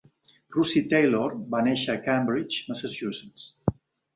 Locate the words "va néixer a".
1.55-2.03